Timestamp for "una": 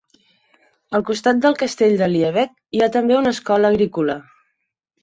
3.21-3.39